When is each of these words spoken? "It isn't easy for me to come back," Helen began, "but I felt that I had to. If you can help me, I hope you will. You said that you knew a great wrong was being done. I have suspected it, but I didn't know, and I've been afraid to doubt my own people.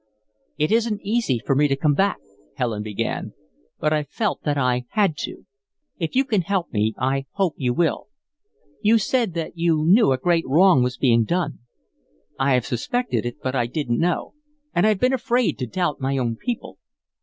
"It 0.57 0.71
isn't 0.71 1.01
easy 1.03 1.37
for 1.37 1.53
me 1.55 1.67
to 1.67 1.75
come 1.75 1.93
back," 1.93 2.17
Helen 2.55 2.81
began, 2.81 3.33
"but 3.79 3.93
I 3.93 4.01
felt 4.01 4.41
that 4.41 4.57
I 4.57 4.85
had 4.93 5.15
to. 5.17 5.45
If 5.99 6.15
you 6.15 6.25
can 6.25 6.41
help 6.41 6.73
me, 6.73 6.95
I 6.97 7.25
hope 7.33 7.53
you 7.55 7.71
will. 7.71 8.07
You 8.81 8.97
said 8.97 9.35
that 9.35 9.59
you 9.59 9.85
knew 9.85 10.11
a 10.11 10.17
great 10.17 10.47
wrong 10.47 10.81
was 10.81 10.97
being 10.97 11.23
done. 11.23 11.59
I 12.39 12.55
have 12.55 12.65
suspected 12.65 13.27
it, 13.27 13.43
but 13.43 13.53
I 13.53 13.67
didn't 13.67 13.99
know, 13.99 14.33
and 14.73 14.87
I've 14.87 14.99
been 14.99 15.13
afraid 15.13 15.59
to 15.59 15.67
doubt 15.67 16.01
my 16.01 16.17
own 16.17 16.35
people. 16.35 16.79